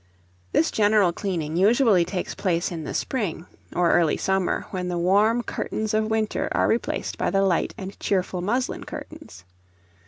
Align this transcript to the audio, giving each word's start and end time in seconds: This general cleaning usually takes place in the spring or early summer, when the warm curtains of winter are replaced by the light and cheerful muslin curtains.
This 0.51 0.71
general 0.71 1.13
cleaning 1.13 1.55
usually 1.55 2.03
takes 2.05 2.33
place 2.33 2.71
in 2.71 2.85
the 2.85 2.93
spring 2.95 3.45
or 3.75 3.91
early 3.91 4.17
summer, 4.17 4.65
when 4.71 4.87
the 4.87 4.97
warm 4.97 5.43
curtains 5.43 5.93
of 5.93 6.09
winter 6.09 6.49
are 6.53 6.67
replaced 6.67 7.19
by 7.19 7.29
the 7.29 7.43
light 7.43 7.75
and 7.77 7.99
cheerful 7.99 8.41
muslin 8.41 8.83
curtains. 8.83 9.43